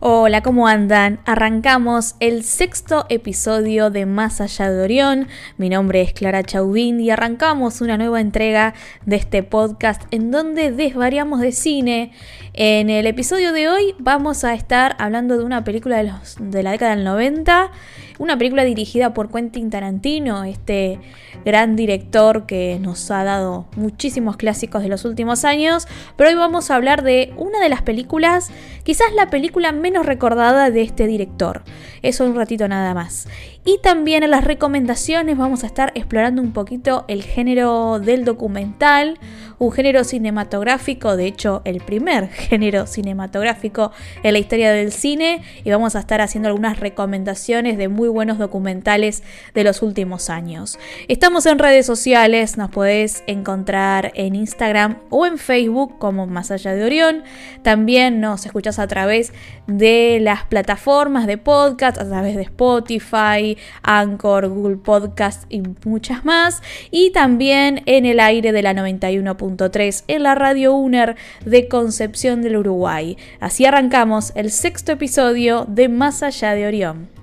[0.00, 1.18] Hola, ¿cómo andan?
[1.26, 5.26] Arrancamos el sexto episodio de Más allá de Orión.
[5.56, 8.74] Mi nombre es Clara Chauvin y arrancamos una nueva entrega
[9.06, 12.12] de este podcast en donde desvariamos de cine.
[12.52, 16.62] En el episodio de hoy vamos a estar hablando de una película de, los, de
[16.62, 17.72] la década del 90
[18.18, 20.98] una película dirigida por Quentin Tarantino, este
[21.44, 25.86] gran director que nos ha dado muchísimos clásicos de los últimos años,
[26.16, 28.50] pero hoy vamos a hablar de una de las películas,
[28.82, 31.62] quizás la película menos recordada de este director.
[32.02, 33.28] Eso un ratito nada más.
[33.64, 39.18] Y también en las recomendaciones vamos a estar explorando un poquito el género del documental,
[39.58, 45.70] un género cinematográfico, de hecho el primer género cinematográfico en la historia del cine, y
[45.70, 49.22] vamos a estar haciendo algunas recomendaciones de muy buenos documentales
[49.54, 50.78] de los últimos años.
[51.08, 56.74] Estamos en redes sociales, nos podés encontrar en Instagram o en Facebook como Más allá
[56.74, 57.22] de Orión.
[57.62, 59.32] También nos escuchás a través
[59.66, 66.60] de las plataformas de podcast, a través de Spotify, Anchor, Google Podcast y muchas más.
[66.90, 72.56] Y también en el aire de la 91.3 en la radio UNER de Concepción del
[72.56, 73.16] Uruguay.
[73.40, 77.17] Así arrancamos el sexto episodio de Más allá de Orión.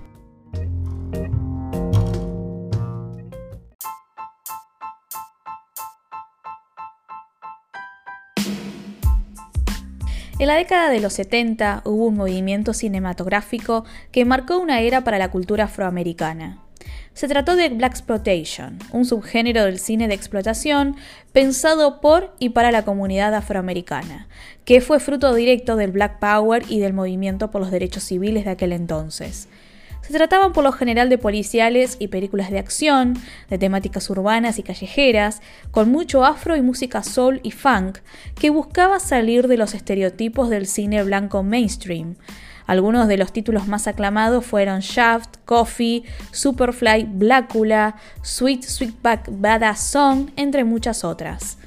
[10.37, 15.17] En la década de los 70 hubo un movimiento cinematográfico que marcó una era para
[15.17, 16.61] la cultura afroamericana.
[17.13, 20.97] Se trató de Black Exploitation, un subgénero del cine de explotación
[21.31, 24.27] pensado por y para la comunidad afroamericana,
[24.65, 28.51] que fue fruto directo del Black Power y del movimiento por los derechos civiles de
[28.51, 29.47] aquel entonces.
[30.05, 33.15] Se trataban por lo general de policiales y películas de acción,
[33.49, 37.97] de temáticas urbanas y callejeras, con mucho afro y música soul y funk,
[38.39, 42.17] que buscaba salir de los estereotipos del cine blanco mainstream.
[42.67, 50.29] Algunos de los títulos más aclamados fueron Shaft, Coffee, Superfly, Blácula, Sweet Sweetback Badass Song,
[50.35, 51.57] entre muchas otras.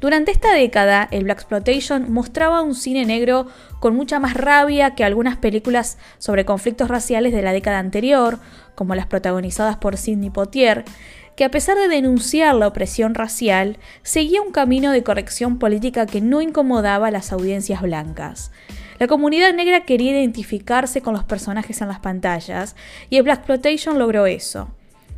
[0.00, 3.46] Durante esta década, el Black Exploitation mostraba un cine negro
[3.86, 8.40] con mucha más rabia que algunas películas sobre conflictos raciales de la década anterior,
[8.74, 10.84] como las protagonizadas por Sidney Poitier,
[11.36, 16.20] que a pesar de denunciar la opresión racial, seguía un camino de corrección política que
[16.20, 18.50] no incomodaba a las audiencias blancas.
[18.98, 22.74] La comunidad negra quería identificarse con los personajes en las pantallas,
[23.08, 24.75] y el Black Exploitation logró eso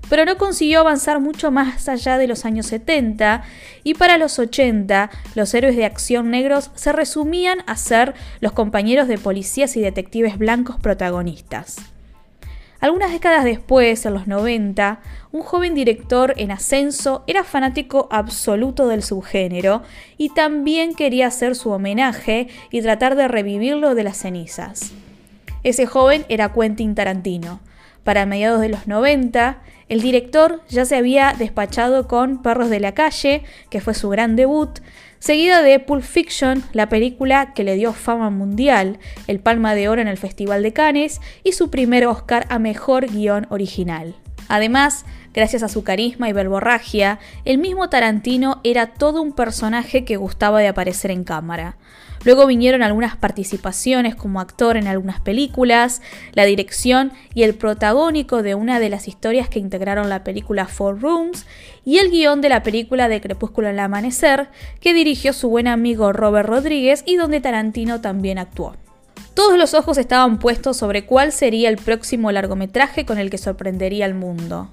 [0.09, 3.43] pero no consiguió avanzar mucho más allá de los años 70
[3.85, 9.09] y para los 80 los héroes de acción negros se resumían a ser los compañeros
[9.09, 11.77] de policías y detectives blancos protagonistas.
[12.81, 15.01] Algunas décadas después, en los 90,
[15.33, 19.83] un joven director en ascenso era fanático absoluto del subgénero
[20.17, 24.93] y también quería hacer su homenaje y tratar de revivirlo de las cenizas.
[25.65, 27.59] Ese joven era Quentin Tarantino.
[28.05, 32.93] Para mediados de los 90, el director ya se había despachado con Perros de la
[32.93, 34.81] Calle, que fue su gran debut,
[35.19, 40.01] seguida de Pulp Fiction, la película que le dio fama mundial, el Palma de Oro
[40.01, 44.15] en el Festival de Cannes y su primer Oscar a Mejor Guión Original.
[44.49, 45.05] Además,
[45.35, 50.61] gracias a su carisma y verborragia, el mismo Tarantino era todo un personaje que gustaba
[50.61, 51.77] de aparecer en cámara.
[52.29, 56.03] Luego vinieron algunas participaciones como actor en algunas películas,
[56.35, 61.01] la dirección y el protagónico de una de las historias que integraron la película Four
[61.01, 61.47] Rooms
[61.87, 66.13] y el guion de la película de Crepúsculo al Amanecer, que dirigió su buen amigo
[66.13, 68.77] Robert Rodríguez y donde Tarantino también actuó.
[69.33, 74.05] Todos los ojos estaban puestos sobre cuál sería el próximo largometraje con el que sorprendería
[74.05, 74.69] al mundo.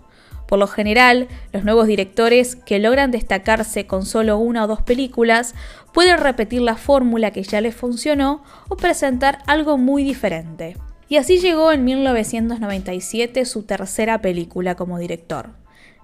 [0.48, 5.56] Por lo general, los nuevos directores que logran destacarse con solo una o dos películas
[5.94, 10.78] pueden repetir la fórmula que ya les funcionó o presentar algo muy diferente.
[11.08, 15.52] Y así llegó en 1997 su tercera película como director,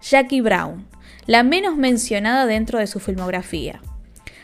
[0.01, 0.87] Jackie Brown,
[1.25, 3.81] la menos mencionada dentro de su filmografía.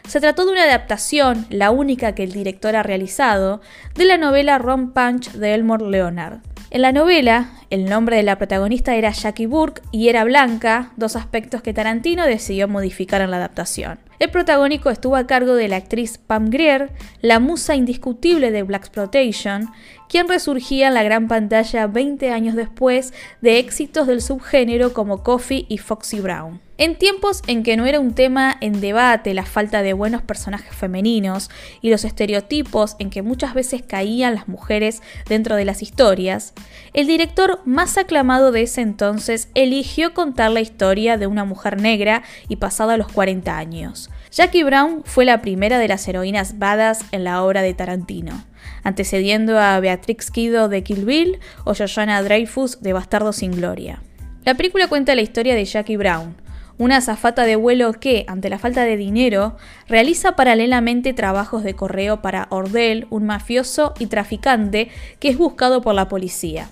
[0.08, 3.62] Se trató de una adaptación, la única que el director ha realizado,
[3.96, 6.40] de la novela Ron Punch de Elmore Leonard,
[6.70, 11.16] en la novela, el nombre de la protagonista era Jackie Burke y era blanca, dos
[11.16, 14.00] aspectos que Tarantino decidió modificar en la adaptación.
[14.20, 16.92] El protagónico estuvo a cargo de la actriz Pam Grier,
[17.22, 19.70] la musa indiscutible de Black Exploitation,
[20.10, 25.66] quien resurgía en la gran pantalla 20 años después de éxitos del subgénero como Coffee
[25.70, 26.67] y Foxy Brown.
[26.80, 30.76] En tiempos en que no era un tema en debate la falta de buenos personajes
[30.76, 31.50] femeninos
[31.82, 36.54] y los estereotipos en que muchas veces caían las mujeres dentro de las historias,
[36.94, 42.22] el director más aclamado de ese entonces eligió contar la historia de una mujer negra
[42.48, 44.12] y pasada los 40 años.
[44.30, 48.46] Jackie Brown fue la primera de las heroínas badas en la obra de Tarantino,
[48.84, 54.04] antecediendo a Beatrix Kiddo de Kill Bill o Joanna Dreyfus de Bastardo sin Gloria.
[54.46, 56.36] La película cuenta la historia de Jackie Brown,
[56.78, 59.58] una azafata de vuelo que, ante la falta de dinero,
[59.88, 64.90] realiza paralelamente trabajos de correo para Ordell, un mafioso y traficante
[65.20, 66.70] que es buscado por la policía.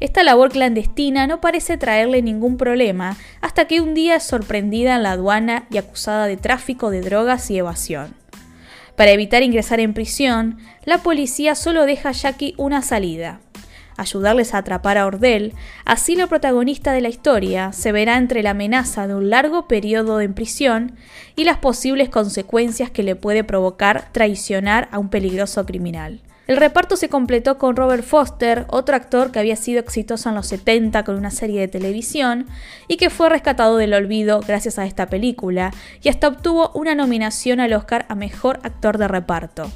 [0.00, 5.02] Esta labor clandestina no parece traerle ningún problema hasta que un día es sorprendida en
[5.02, 8.14] la aduana y acusada de tráfico de drogas y evasión.
[8.96, 13.40] Para evitar ingresar en prisión, la policía solo deja a Jackie una salida,
[14.00, 15.52] ayudarles a atrapar a Ordel,
[15.84, 20.20] así la protagonista de la historia se verá entre la amenaza de un largo periodo
[20.20, 20.96] en prisión
[21.36, 26.20] y las posibles consecuencias que le puede provocar traicionar a un peligroso criminal.
[26.50, 30.48] El reparto se completó con Robert Foster, otro actor que había sido exitoso en los
[30.48, 32.46] 70 con una serie de televisión
[32.88, 35.72] y que fue rescatado del olvido gracias a esta película
[36.02, 39.70] y hasta obtuvo una nominación al Oscar a Mejor Actor de Reparto.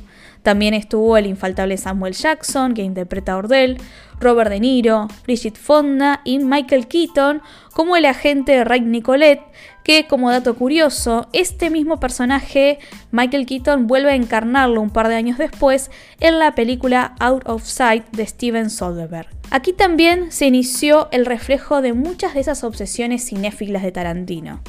[0.44, 3.78] También estuvo el infaltable Samuel Jackson, que interpreta a Ordell,
[4.20, 7.40] Robert De Niro, Bridget Fonda y Michael Keaton
[7.72, 9.40] como el agente Ray Nicolet,
[9.84, 12.78] que como dato curioso, este mismo personaje,
[13.10, 17.64] Michael Keaton, vuelve a encarnarlo un par de años después en la película Out of
[17.64, 19.30] Sight de Steven Soderbergh.
[19.50, 24.60] Aquí también se inició el reflejo de muchas de esas obsesiones cinéfilas de Tarantino.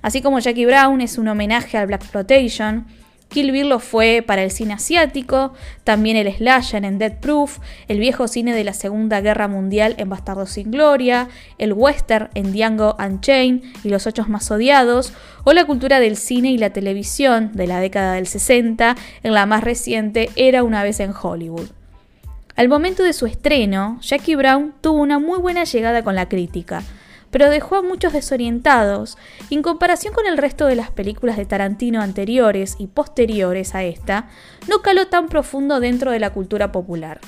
[0.00, 2.86] Así como Jackie Brown es un homenaje al Black Exploitation,
[3.28, 5.52] Kill Bill lo fue para el cine asiático,
[5.84, 10.08] también el slasher en Dead Proof, el viejo cine de la Segunda Guerra Mundial en
[10.08, 11.28] Bastardo sin Gloria,
[11.58, 15.12] el western en Django Unchained y Los Ocho Más Odiados,
[15.44, 19.46] o la cultura del cine y la televisión de la década del 60 en la
[19.46, 21.68] más reciente Era una vez en Hollywood.
[22.56, 26.82] Al momento de su estreno, Jackie Brown tuvo una muy buena llegada con la crítica,
[27.30, 29.18] pero dejó a muchos desorientados
[29.50, 34.28] en comparación con el resto de las películas de Tarantino anteriores y posteriores a esta,
[34.68, 37.20] no caló tan profundo dentro de la cultura popular.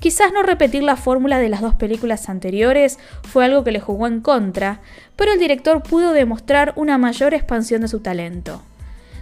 [0.00, 4.06] Quizás no repetir la fórmula de las dos películas anteriores fue algo que le jugó
[4.06, 4.80] en contra,
[5.16, 8.62] pero el director pudo demostrar una mayor expansión de su talento.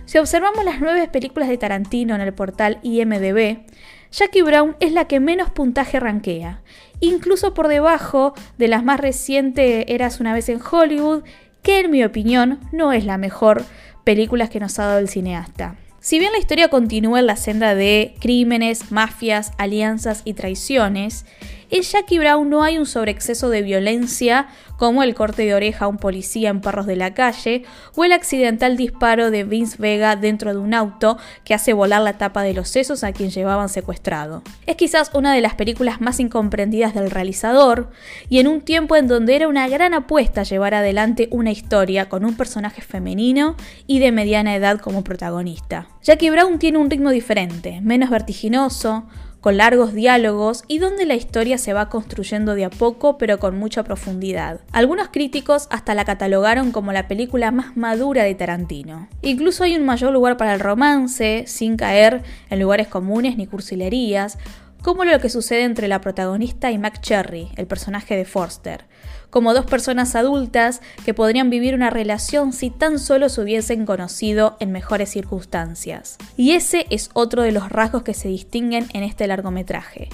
[0.04, 3.64] Si observamos las nueve películas de Tarantino en el portal IMDB,
[4.12, 6.60] Jackie Brown es la que menos puntaje rankea,
[7.00, 11.22] incluso por debajo de las más recientes Eras una vez en Hollywood,
[11.62, 13.64] que en mi opinión no es la mejor
[14.04, 15.76] película que nos ha dado el cineasta.
[15.98, 21.26] Si bien la historia continúa en la senda de crímenes, mafias, alianzas y traiciones,
[21.70, 25.88] en Jackie Brown no hay un sobreexceso de violencia como el corte de oreja a
[25.88, 27.64] un policía en Perros de la Calle
[27.94, 32.18] o el accidental disparo de Vince Vega dentro de un auto que hace volar la
[32.18, 34.42] tapa de los sesos a quien llevaban secuestrado.
[34.66, 37.90] Es quizás una de las películas más incomprendidas del realizador
[38.28, 42.24] y en un tiempo en donde era una gran apuesta llevar adelante una historia con
[42.24, 45.88] un personaje femenino y de mediana edad como protagonista.
[46.02, 49.06] Jackie Brown tiene un ritmo diferente, menos vertiginoso,
[49.46, 53.56] con largos diálogos y donde la historia se va construyendo de a poco pero con
[53.56, 54.58] mucha profundidad.
[54.72, 59.06] Algunos críticos hasta la catalogaron como la película más madura de Tarantino.
[59.22, 64.36] Incluso hay un mayor lugar para el romance, sin caer en lugares comunes ni cursilerías,
[64.82, 68.84] como lo que sucede entre la protagonista y Mac Cherry, el personaje de Forster,
[69.30, 74.56] como dos personas adultas que podrían vivir una relación si tan solo se hubiesen conocido
[74.60, 76.16] en mejores circunstancias.
[76.36, 80.08] Y ese es otro de los rasgos que se distinguen en este largometraje.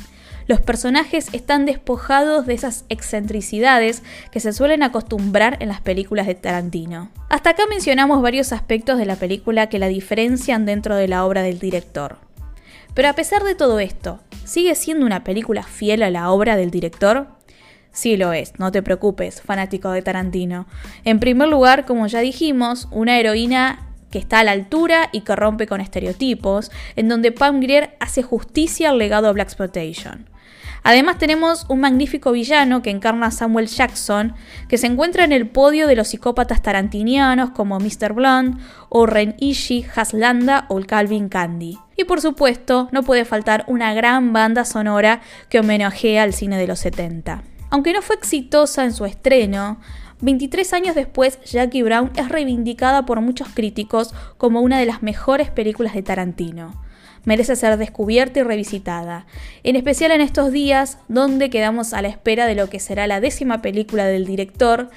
[0.47, 4.03] Los personajes están despojados de esas excentricidades
[4.33, 7.11] que se suelen acostumbrar en las películas de Tarantino.
[7.29, 11.43] Hasta acá mencionamos varios aspectos de la película que la diferencian dentro de la obra
[11.43, 12.19] del director.
[12.95, 16.71] Pero a pesar de todo esto, ¿sigue siendo una película fiel a la obra del
[16.71, 17.29] director?
[17.91, 20.67] Sí lo es, no te preocupes, fanático de Tarantino.
[21.05, 25.35] En primer lugar, como ya dijimos, una heroína que está a la altura y que
[25.35, 30.29] rompe con estereotipos, en donde Pam Grier hace justicia al legado de Black Exploitation.
[30.85, 34.35] Además tenemos un magnífico villano que encarna a Samuel Jackson,
[34.69, 38.13] que se encuentra en el podio de los psicópatas tarantinianos como Mr.
[38.13, 38.59] Blonde,
[38.89, 41.79] o Ren Ishii, Haslanda o el Calvin Candy.
[42.03, 46.67] Y por supuesto, no puede faltar una gran banda sonora que homenajea al cine de
[46.67, 47.45] los 70.
[47.71, 49.79] Aunque no fue exitosa en su estreno,
[50.21, 55.49] 23 años después, Jackie Brown es reivindicada por muchos críticos como una de las mejores
[55.51, 56.75] películas de Tarantino.
[57.25, 59.27] Merece ser descubierta y revisitada,
[59.63, 63.21] en especial en estos días donde quedamos a la espera de lo que será la
[63.21, 64.91] décima película del director,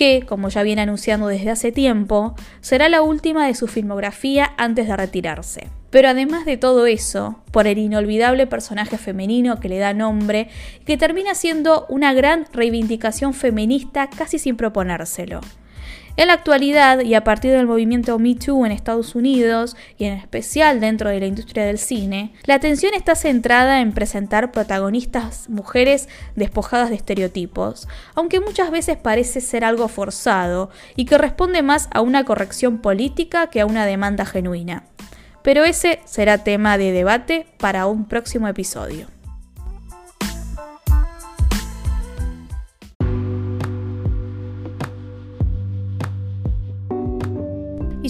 [0.00, 4.88] que, como ya viene anunciando desde hace tiempo, será la última de su filmografía antes
[4.88, 5.68] de retirarse.
[5.90, 10.48] Pero además de todo eso, por el inolvidable personaje femenino que le da nombre,
[10.86, 15.42] que termina siendo una gran reivindicación feminista casi sin proponérselo.
[16.16, 20.14] En la actualidad, y a partir del movimiento Me Too en Estados Unidos, y en
[20.14, 26.08] especial dentro de la industria del cine, la atención está centrada en presentar protagonistas mujeres
[26.36, 32.00] despojadas de estereotipos, aunque muchas veces parece ser algo forzado y que responde más a
[32.00, 34.84] una corrección política que a una demanda genuina.
[35.42, 39.06] Pero ese será tema de debate para un próximo episodio.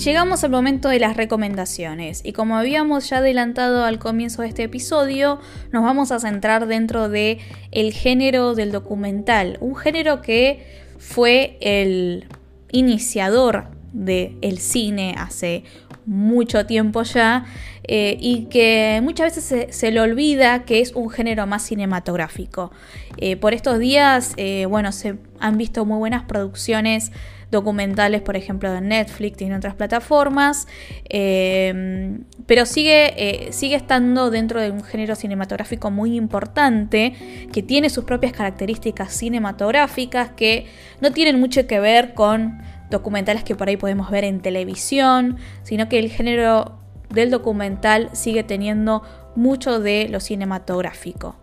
[0.05, 4.63] Llegamos al momento de las recomendaciones y como habíamos ya adelantado al comienzo de este
[4.65, 5.41] episodio,
[5.73, 7.39] nos vamos a centrar dentro de
[7.71, 10.65] el género del documental, un género que
[10.99, 12.27] fue el
[12.73, 15.65] iniciador del cine hace
[16.07, 17.45] mucho tiempo ya
[17.85, 22.71] eh, y que muchas veces se, le olvida que es un género más cinematográfico.
[23.17, 27.13] Eh, por estos días, eh, bueno, se han visto muy buenas producciones
[27.51, 30.69] documentales, por ejemplo, de Netflix y en otras plataformas,
[31.09, 37.15] eh, pero sigue, eh, sigue estando dentro de un género cinematográfico muy importante,
[37.53, 40.67] que tiene sus propias características cinematográficas, que
[41.01, 45.89] no tienen mucho que ver con documentales que por ahí podemos ver en televisión, sino
[45.89, 49.03] que el género del documental sigue teniendo
[49.35, 51.40] mucho de lo cinematográfico.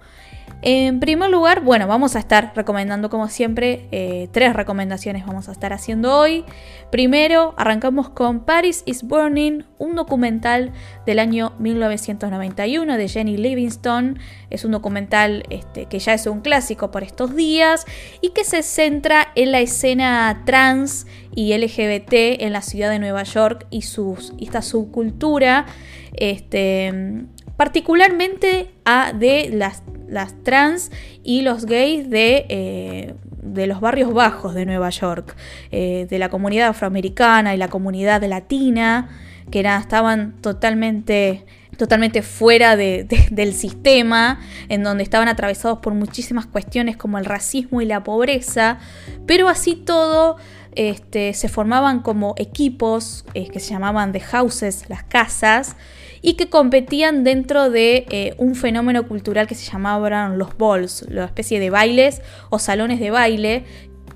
[0.63, 5.51] En primer lugar, bueno, vamos a estar recomendando como siempre, eh, tres recomendaciones vamos a
[5.51, 6.45] estar haciendo hoy.
[6.91, 10.71] Primero, arrancamos con Paris is Burning, un documental
[11.05, 14.17] del año 1991 de Jenny Livingston.
[14.49, 17.85] Es un documental este, que ya es un clásico por estos días
[18.21, 23.21] y que se centra en la escena trans y LGBT en la ciudad de Nueva
[23.21, 25.67] York y, sus, y esta subcultura.
[26.13, 30.91] Este, particularmente a de las las trans
[31.23, 35.35] y los gays de, eh, de los barrios bajos de Nueva York,
[35.71, 39.09] eh, de la comunidad afroamericana y la comunidad latina,
[39.51, 41.45] que estaban totalmente,
[41.77, 47.85] totalmente fuera del sistema, en donde estaban atravesados por muchísimas cuestiones como el racismo y
[47.85, 48.79] la pobreza,
[49.25, 50.37] pero así todo...
[50.77, 55.75] Este, se formaban como equipos eh, que se llamaban the houses, las casas,
[56.21, 61.25] y que competían dentro de eh, un fenómeno cultural que se llamaban los balls, la
[61.25, 63.63] especie de bailes o salones de baile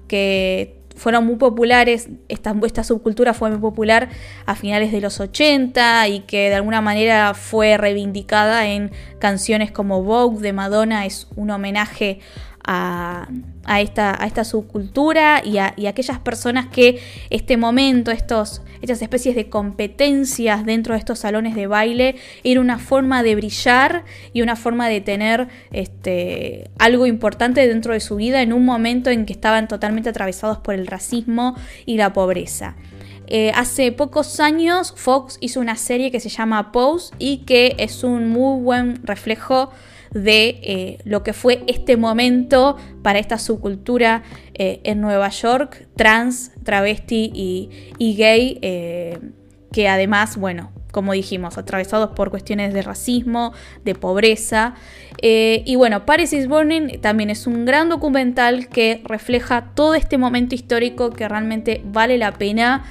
[0.07, 4.09] que fueron muy populares, esta, esta, subcultura fue muy popular
[4.45, 10.03] a finales de los 80 y que de alguna manera fue reivindicada en canciones como
[10.03, 12.19] Vogue de Madonna, es un homenaje
[12.63, 13.27] a,
[13.79, 16.99] esta, subcultura y a, aquellas personas que
[17.29, 22.79] este momento, estos, estas especies de competencias dentro de estos salones de baile, era una
[22.79, 24.03] forma de brillar
[24.33, 29.09] y una forma de tener este, algo importante dentro de su vida en un momento
[29.09, 32.75] en que estaban totalmente atravesados por el racismo y la pobreza.
[33.33, 38.03] Eh, hace pocos años Fox hizo una serie que se llama Pose y que es
[38.03, 39.71] un muy buen reflejo
[40.11, 46.51] de eh, lo que fue este momento para esta subcultura eh, en Nueva York, trans,
[46.63, 49.19] travesti y, gay, eh,
[49.71, 53.53] que además, bueno, como dijimos, atravesados por cuestiones de racismo,
[53.85, 54.75] de pobreza.
[55.21, 60.53] y bueno, Paris is Burning también es un gran documental que refleja todo este momento
[60.53, 62.83] histórico que realmente vale la pena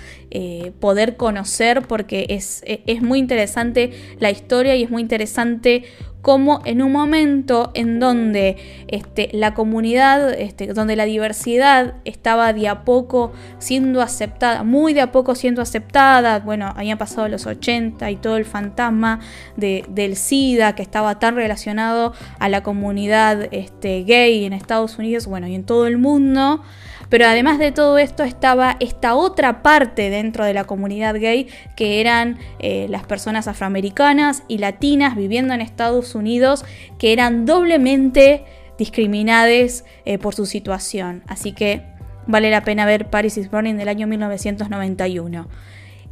[0.78, 5.84] poder conocer porque es, es, muy interesante la historia y es muy interesante
[6.22, 8.56] como en un momento en donde
[8.88, 15.00] este, la comunidad, este, donde la diversidad estaba de a poco siendo aceptada, muy de
[15.00, 19.20] a poco siendo aceptada, bueno, habían pasado los 80 y todo el fantasma
[19.56, 25.46] del SIDA que estaba tan relacionado a la comunidad este, gay en Estados Unidos, bueno,
[25.46, 26.62] y en todo el mundo.
[27.10, 32.00] Pero además de todo esto estaba esta otra parte dentro de la comunidad gay que
[32.00, 36.64] eran eh, las personas afroamericanas y latinas viviendo en Estados Unidos
[36.98, 38.44] que eran doblemente
[38.78, 41.22] discriminadas eh, por su situación.
[41.26, 41.82] Así que
[42.26, 45.48] vale la pena ver Paris is Burning del año 1991.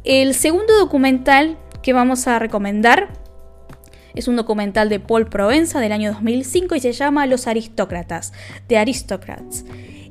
[0.03, 3.09] El segundo documental que vamos a recomendar
[4.15, 8.33] es un documental de Paul Provenza del año 2005 y se llama Los aristócratas,
[8.67, 9.63] de Aristocrats.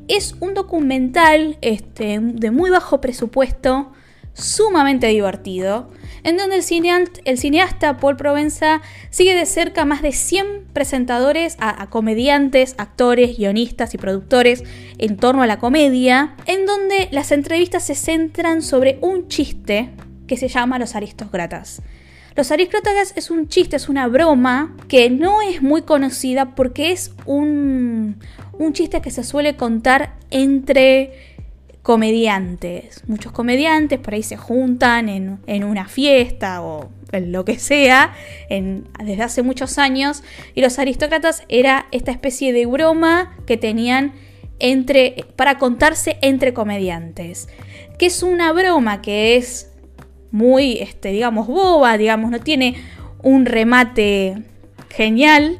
[0.09, 3.93] Es un documental este, de muy bajo presupuesto,
[4.35, 5.91] sumamente divertido,
[6.23, 12.75] en donde el, cineasta, Paul Provenza sigue de cerca más de 100 presentadores, a, comediantes,
[12.79, 14.65] actores, guionistas y productores
[14.99, 19.91] en torno a la comedia, en donde las entrevistas se centran sobre un chiste
[20.27, 21.83] que se llama Los Aristócratas.
[22.39, 27.11] Los Aristócratas es un chiste, es una broma que no es muy conocida porque es
[27.27, 28.21] un,
[28.53, 31.35] un chiste que se suele contar entre
[31.83, 33.03] comediantes.
[33.09, 38.15] Muchos comediantes por ahí se juntan en, una fiesta o en lo que sea
[38.49, 40.23] desde hace muchos años.
[40.55, 44.13] Y los aristócratas era esta especie de broma que tenían
[44.61, 47.49] entre, para contarse entre comediantes.
[47.99, 49.73] Que es una broma que es
[50.31, 52.77] muy, este, digamos, boba, digamos, no tiene
[53.23, 54.43] un remate
[54.91, 55.59] genial,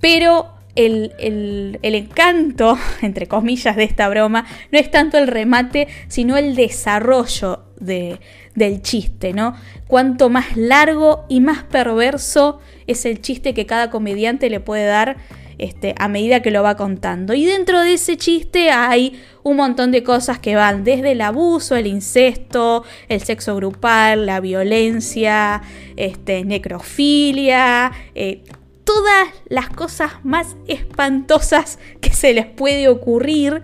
[0.00, 6.54] pero el, encanto, entre comillas, de esta broma no es tanto el remate, sino el
[6.54, 9.54] desarrollo del chiste, ¿no?
[9.86, 15.16] Cuanto más largo y más perverso es el chiste que cada comediante le puede dar
[15.60, 17.34] este, a medida que lo va contando.
[17.34, 21.76] Y dentro de ese chiste hay un montón de cosas que van desde el abuso,
[21.76, 25.60] el incesto, el sexo grupal, la violencia,
[25.96, 28.42] este, necrofilia, eh,
[28.84, 33.62] todas las cosas más espantosas que se les puede ocurrir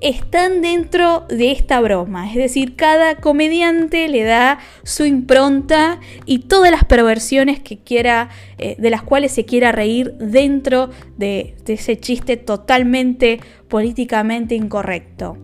[0.00, 2.28] están dentro de esta broma.
[2.30, 8.28] Es decir, cada comediante le da su impronta y todas las perversiones que quiera,
[8.58, 15.36] eh, de las cuales se quiera reír dentro de, de ese chiste totalmente políticamente incorrecto.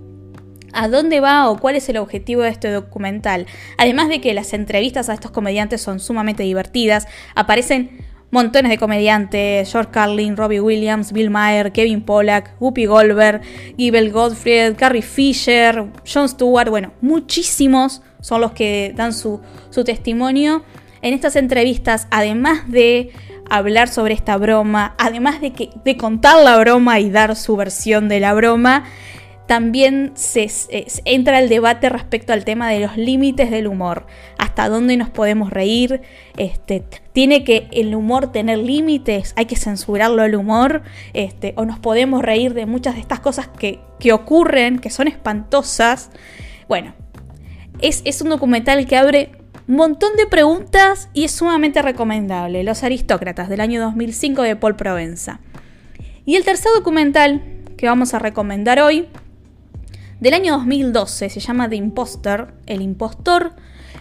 [0.72, 3.46] ¿A dónde va o cuál es el objetivo de este documental?
[3.78, 7.06] Además de que las entrevistas a estos comediantes son sumamente divertidas,
[7.36, 8.04] aparecen
[8.34, 13.40] montones de comediantes, George Carlin, Robbie Williams, Bill Maher, Kevin Pollack, Whoopi Goldberg,
[13.78, 20.64] Gibel Gottfried, Carrie Fisher, Jon Stewart, bueno, muchísimos son los que dan su, su testimonio.
[21.00, 23.12] En estas entrevistas, además de
[23.48, 28.08] hablar sobre esta broma, además de, que, de contar la broma y dar su versión
[28.08, 28.84] de la broma,
[29.46, 30.48] también se,
[31.04, 34.06] entra el debate respecto al tema de los límites del humor,
[34.38, 36.00] hasta dónde nos podemos reír,
[36.36, 41.78] este, tiene que el humor tener límites, hay que censurarlo el humor, este, o nos
[41.78, 43.80] podemos reír de muchas de estas cosas que,
[44.12, 46.10] ocurren, que son espantosas.
[46.68, 46.94] Bueno,
[47.80, 49.32] es, es un documental que abre
[49.66, 54.76] un montón de preguntas y es sumamente recomendable, Los Aristócratas del año 2005 de Paul
[54.76, 55.40] Provenza.
[56.26, 57.42] Y el tercer documental
[57.76, 59.08] que vamos a recomendar hoy
[60.20, 63.52] del año 2012, se llama The Imposter, El Impostor.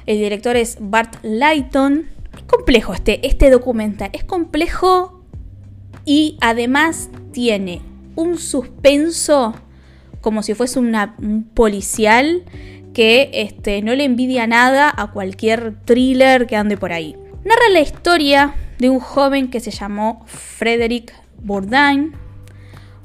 [0.05, 2.09] El director es Bart Lighton.
[2.35, 5.23] Es complejo este, este documental, es complejo
[6.05, 7.81] y además tiene
[8.15, 9.53] un suspenso
[10.21, 12.43] como si fuese un policial
[12.93, 17.15] que este, no le envidia nada a cualquier thriller que ande por ahí.
[17.43, 22.13] Narra la historia de un joven que se llamó Frédéric Bourdain,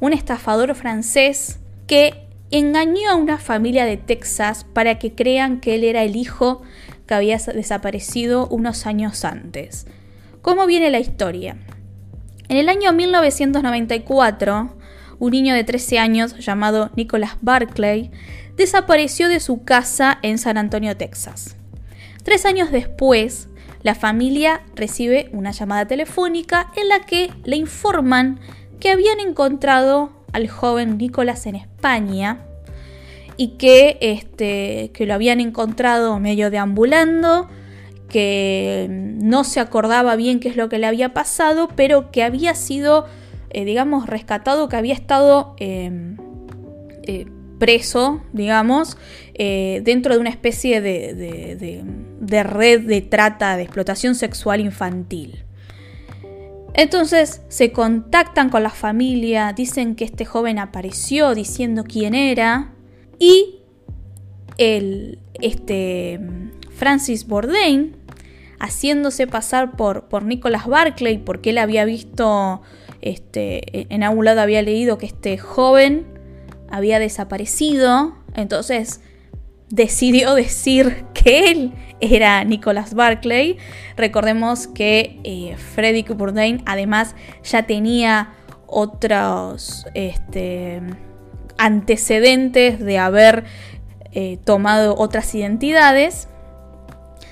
[0.01, 5.85] un estafador francés que engañó a una familia de Texas para que crean que él
[5.85, 6.63] era el hijo
[7.07, 9.87] que había desaparecido unos años antes.
[10.43, 11.57] ¿Cómo viene la historia?
[12.49, 14.77] En el año 1994,
[15.19, 18.11] un niño de 13 años llamado Nicholas Barclay
[18.57, 21.57] desapareció de su casa en San Antonio, Texas.
[22.23, 23.49] Tres años después,
[23.83, 28.41] la familia recibe una llamada telefónica en la que le informan
[28.81, 32.45] que habían encontrado al joven Nicolás en España
[33.37, 37.49] y que, este, que lo habían encontrado medio deambulando,
[38.09, 42.55] que no se acordaba bien qué es lo que le había pasado, pero que había
[42.55, 43.07] sido,
[43.51, 46.17] eh, digamos, rescatado, que había estado em,
[47.05, 47.27] eh,
[47.59, 48.99] preso, digamos,
[49.35, 51.85] eh, dentro de una especie de,
[52.21, 55.45] de red de trata, de explotación sexual infantil.
[56.79, 62.73] Entonces se contactan con la familia, dicen que este joven apareció diciendo quién era
[63.19, 63.63] y
[64.59, 66.21] el, este,
[66.71, 67.97] Francis Bourdain,
[68.61, 72.63] haciéndose pasar por, por Nicholas Barclay, porque él había visto,
[73.01, 76.07] este, en algún lado había leído que este joven
[76.71, 79.01] había desaparecido, entonces
[79.71, 83.59] decidió decir que él era Nicholas Barclay.
[83.97, 85.57] Recordemos que eh,
[86.15, 88.33] Bourdain además ya tenía
[88.67, 90.81] otros este,
[91.57, 93.45] antecedentes de haber
[94.13, 96.29] eh, tomado otras identidades.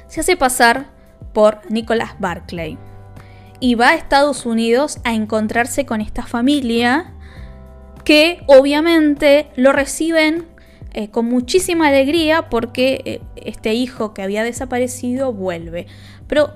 [0.09, 0.91] Se hace pasar
[1.33, 2.79] por Nicholas Barclay
[3.61, 7.13] y va a Estados Unidos a encontrarse con esta familia
[8.05, 10.47] que obviamente lo reciben
[10.97, 15.87] eh, con muchísima alegría porque eh, este hijo que había desaparecido vuelve.
[16.27, 16.55] Pero,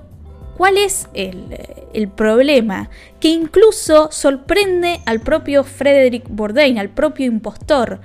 [0.57, 1.57] ¿cuál es el,
[1.93, 2.89] el, problema?
[3.19, 8.01] Que incluso sorprende al propio Frederick Bourdain, al propio impostor.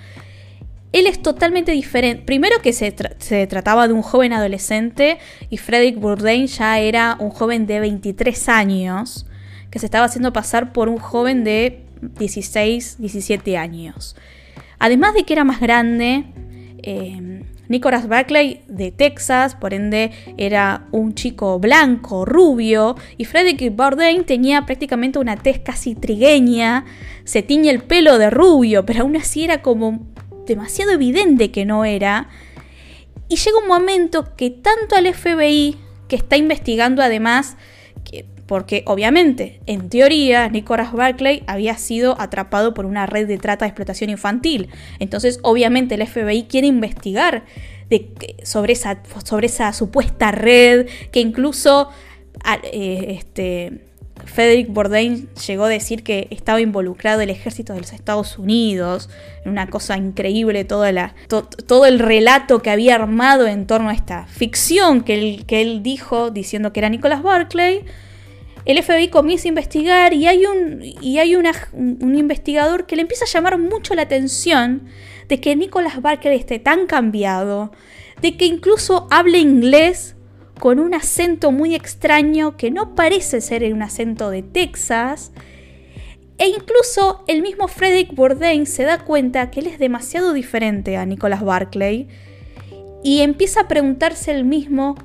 [0.93, 2.23] Él es totalmente diferente.
[2.25, 5.19] Primero que se, trataba de un joven adolescente
[5.51, 9.27] y Frederick Bourdain ya era un joven de 23 años
[9.71, 14.17] que se estaba haciendo pasar por un joven de 16, 17 años.
[14.79, 16.25] Además de que era más grande,
[16.83, 24.25] eh, Nicholas Barclay de Texas, por ende era un chico blanco, rubio, y Frederick Bourdain
[24.25, 26.85] tenía prácticamente una tez casi trigueña,
[27.25, 30.07] se tiñe el pelo de rubio, pero aún así era como
[30.47, 32.29] demasiado evidente que no era.
[33.29, 35.77] Y llega un momento que tanto al FBI,
[36.09, 37.57] que está investigando además,
[38.47, 43.71] porque obviamente, en teoría, Nicholas Barclay había sido atrapado por una red de trata de
[43.71, 44.69] explotación infantil.
[44.99, 47.45] Entonces, obviamente, el FBI quiere investigar
[48.43, 51.89] sobre, esa, supuesta red que incluso
[52.73, 53.87] eh, este,
[54.25, 59.09] Frederick Bourdain llegó a decir que estaba involucrado el ejército de los Estados Unidos,
[59.45, 60.87] una cosa increíble todo
[61.87, 66.31] el relato que había armado en torno a esta ficción que él, que él dijo
[66.31, 67.85] diciendo que era Nicholas Barclay.
[68.67, 73.25] El FBI comienza a investigar y hay, un, y hay un investigador que le empieza
[73.25, 74.89] a llamar mucho la atención
[75.29, 77.71] de que Nicholas Barclay esté tan cambiado,
[78.21, 80.17] de que incluso hable inglés
[80.59, 85.31] con un acento muy extraño que no parece ser un acento de Texas.
[86.39, 91.07] E incluso el mismo Frederick Bourdain se da cuenta que él es demasiado diferente a
[91.07, 92.09] Nicholas Barclay
[93.05, 94.97] y empieza a preguntarse él mismo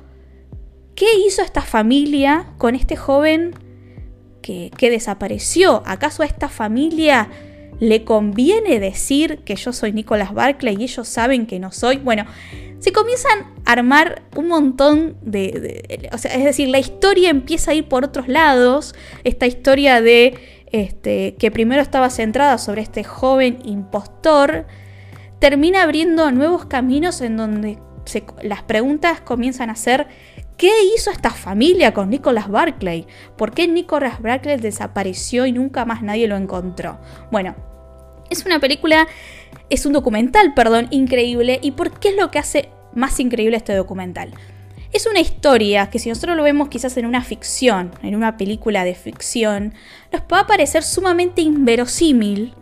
[0.94, 3.54] qué hizo esta familia con este joven
[4.42, 5.82] que, que desapareció.
[5.86, 7.28] ¿Acaso a esta familia
[7.80, 11.98] le conviene decir que yo soy Nicholas Barclay y ellos saben que no soy?
[11.98, 12.26] Bueno,
[12.82, 17.74] se comienzan a armar un montón de, o sea, es decir, la historia empieza a
[17.74, 20.34] ir por otros lados, esta historia de
[20.72, 24.66] este, que primero estaba centrada sobre este joven impostor,
[25.38, 27.78] termina abriendo nuevos caminos en donde
[28.42, 30.08] las preguntas comienzan a ser
[30.56, 33.06] ¿qué hizo esta familia con Nicholas Barclay?
[33.36, 36.98] ¿Por qué Nicholas Barclay desapareció y nunca más nadie lo encontró?
[37.30, 37.54] Bueno,
[38.30, 39.06] es una película
[39.72, 41.58] es un documental, perdón, increíble.
[41.62, 44.34] ¿Y por qué es lo que hace más increíble este documental?
[44.92, 48.84] Es una historia que si nosotros lo vemos quizás en una ficción, en una película
[48.84, 49.72] de ficción,
[50.12, 52.54] nos puede parecer sumamente inverosímil,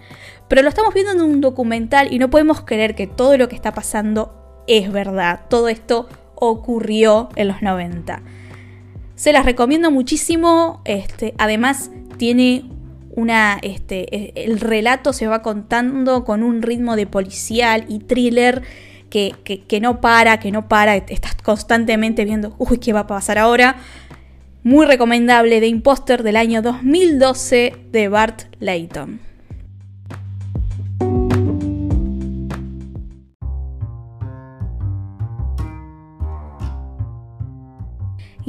[0.47, 3.57] pero lo estamos viendo en un documental y no podemos creer que todo lo que
[3.57, 5.41] está pasando es verdad.
[5.49, 6.09] Todo esto
[6.41, 8.23] ocurrió en los 90.
[9.15, 10.83] Se las recomiendo muchísimo.
[10.85, 12.65] Este, además, tiene
[13.15, 18.63] una, este, e, el relato se va contando con un ritmo de policial y thriller
[19.11, 19.35] que,
[19.67, 23.77] que, no para, que no para, estás constantemente viendo, uy, ¿qué va a pasar ahora?
[24.63, 29.30] Muy recomendable de Imposter del año 2012 de Bart Layton.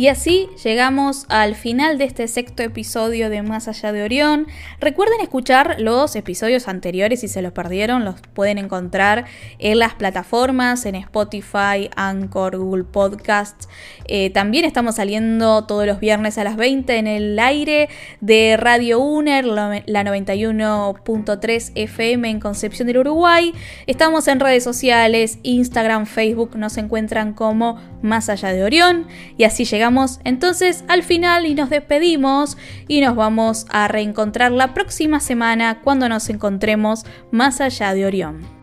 [0.01, 4.47] Y así llegamos al final de este sexto episodio de Más allá de Orión.
[4.79, 9.25] Recuerden escuchar los episodios anteriores si se los perdieron, los pueden encontrar
[9.59, 13.69] en las plataformas, en Spotify, Anchor, Google Podcasts.
[14.05, 17.87] Eh, también estamos saliendo todos los viernes a las 20 en el aire
[18.21, 23.53] de Radio UNER, la 91.3 FM en Concepción del Uruguay.
[23.85, 29.05] Estamos en redes sociales, Instagram, Facebook, nos encuentran como Más allá de Orión.
[29.37, 29.90] Y así llegamos
[30.23, 36.07] entonces al final y nos despedimos y nos vamos a reencontrar la próxima semana cuando
[36.09, 38.60] nos encontremos más allá de Orión.